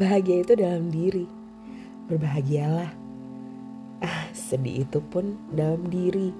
Bahagia 0.00 0.40
itu 0.40 0.56
dalam 0.56 0.88
diri. 0.88 1.28
Berbahagialah. 2.08 2.88
Ah, 4.00 4.32
sedih 4.32 4.88
itu 4.88 4.96
pun 5.04 5.36
dalam 5.52 5.92
diri. 5.92 6.32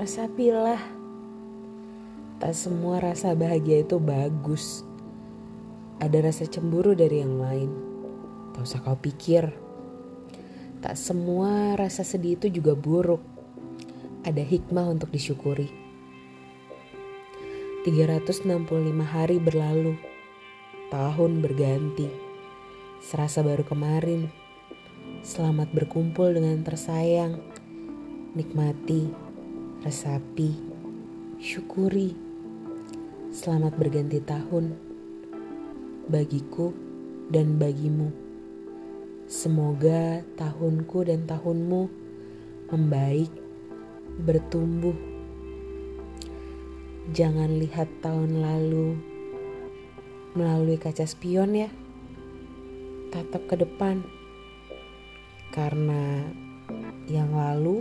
Resapilah. 0.00 0.80
Tak 2.40 2.56
semua 2.56 2.96
rasa 2.96 3.36
bahagia 3.36 3.84
itu 3.84 4.00
bagus. 4.00 4.88
Ada 6.00 6.32
rasa 6.32 6.48
cemburu 6.48 6.96
dari 6.96 7.20
yang 7.20 7.36
lain. 7.36 7.68
Tak 8.56 8.64
usah 8.64 8.80
kau 8.80 8.96
pikir. 8.96 9.52
Tak 10.80 10.96
semua 10.96 11.76
rasa 11.76 12.00
sedih 12.00 12.40
itu 12.40 12.48
juga 12.48 12.72
buruk. 12.72 13.20
Ada 14.24 14.40
hikmah 14.40 14.88
untuk 14.88 15.12
disyukuri. 15.12 15.68
365 17.84 18.48
hari 19.04 19.36
berlalu. 19.36 19.92
Tahun 20.88 21.32
berganti. 21.44 22.27
Serasa 22.98 23.46
baru 23.46 23.62
kemarin. 23.62 24.26
Selamat 25.22 25.70
berkumpul 25.70 26.34
dengan 26.34 26.66
tersayang. 26.66 27.38
Nikmati, 28.34 29.06
resapi, 29.86 30.58
syukuri. 31.38 32.18
Selamat 33.30 33.78
berganti 33.78 34.18
tahun 34.18 34.74
bagiku 36.10 36.74
dan 37.30 37.54
bagimu. 37.54 38.10
Semoga 39.30 40.26
tahunku 40.34 41.06
dan 41.06 41.22
tahunmu 41.22 41.82
membaik, 42.74 43.30
bertumbuh. 44.26 44.98
Jangan 47.14 47.62
lihat 47.62 47.86
tahun 48.02 48.42
lalu 48.42 48.98
melalui 50.34 50.74
kaca 50.82 51.06
spion 51.06 51.54
ya. 51.54 51.70
Tatap 53.08 53.42
ke 53.48 53.56
depan. 53.56 54.04
Karena 55.48 56.28
yang 57.08 57.32
lalu 57.32 57.80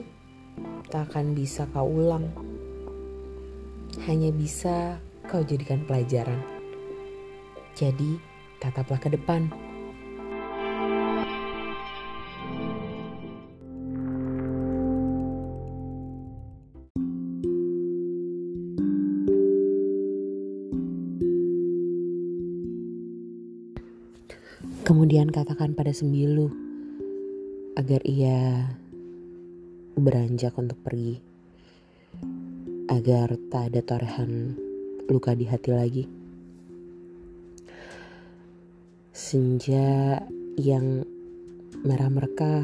tak 0.88 1.12
akan 1.12 1.36
bisa 1.36 1.68
kau 1.76 1.84
ulang. 1.84 2.32
Hanya 4.08 4.32
bisa 4.32 5.04
kau 5.28 5.44
jadikan 5.44 5.84
pelajaran. 5.84 6.40
Jadi, 7.76 8.18
tataplah 8.64 9.04
ke 9.04 9.12
depan. 9.12 9.67
Kemudian 24.88 25.28
katakan 25.28 25.76
pada 25.76 25.92
sembilu 25.92 26.48
agar 27.76 28.00
ia 28.08 28.72
beranjak 30.00 30.56
untuk 30.56 30.80
pergi. 30.80 31.20
Agar 32.88 33.36
tak 33.52 33.68
ada 33.68 33.84
torehan 33.84 34.56
luka 35.12 35.36
di 35.36 35.44
hati 35.44 35.70
lagi. 35.76 36.04
Senja 39.12 40.24
yang 40.56 41.04
merah 41.84 42.08
merkah 42.08 42.64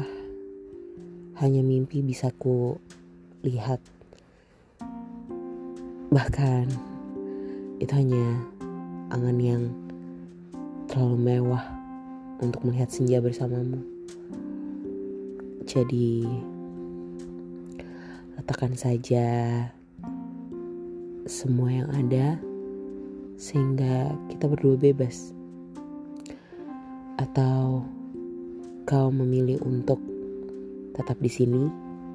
hanya 1.44 1.60
mimpi 1.60 2.00
bisa 2.00 2.32
ku 2.32 2.80
lihat. 3.44 3.84
Bahkan 6.08 6.72
itu 7.84 7.92
hanya 7.92 8.48
angan 9.12 9.36
yang 9.36 9.68
terlalu 10.88 11.20
mewah 11.20 11.83
untuk 12.40 12.64
melihat 12.66 12.90
senja 12.90 13.22
bersamamu. 13.22 13.82
Jadi, 15.64 16.26
letakkan 18.38 18.74
saja 18.78 19.26
semua 21.24 21.72
yang 21.72 21.88
ada 21.90 22.36
sehingga 23.40 24.12
kita 24.28 24.46
berdua 24.46 24.76
bebas. 24.76 25.32
Atau 27.18 27.86
kau 28.84 29.08
memilih 29.08 29.62
untuk 29.64 29.98
tetap 30.94 31.16
di 31.18 31.30
sini 31.32 31.66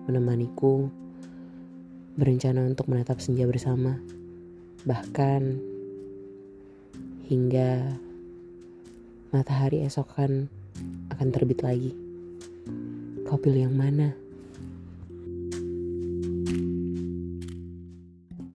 menemaniku 0.05 0.87
berencana 2.15 2.67
untuk 2.67 2.87
menatap 2.91 3.17
senja 3.19 3.47
bersama. 3.49 3.97
Bahkan 4.85 5.41
hingga 7.29 7.97
matahari 9.29 9.85
esok 9.85 10.07
kan 10.17 10.49
akan 11.13 11.27
terbit 11.29 11.61
lagi. 11.61 11.93
Kau 13.29 13.37
pilih 13.37 13.69
yang 13.69 13.77
mana? 13.77 14.28